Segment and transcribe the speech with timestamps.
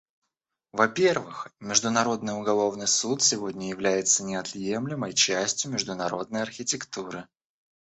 [0.71, 7.27] Во— первых, Международный уголовный суд сегодня является неотъемлемой частью международной архитектуры.